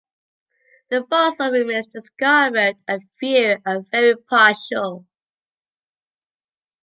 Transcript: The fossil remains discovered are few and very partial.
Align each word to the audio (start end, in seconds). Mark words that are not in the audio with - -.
The 0.89 1.05
fossil 1.07 1.51
remains 1.51 1.85
discovered 1.85 2.75
are 2.89 3.01
few 3.19 3.55
and 3.63 3.87
very 3.91 4.15
partial. 4.15 5.05